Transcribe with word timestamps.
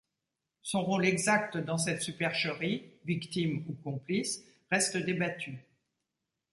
Son 0.63 0.81
rôle 0.83 1.05
exact 1.05 1.57
dans 1.57 1.77
cette 1.77 2.01
supercherie, 2.01 2.91
victime 3.05 3.63
ou 3.69 3.75
complice, 3.75 4.43
reste 4.71 4.97
débattu. 4.97 5.63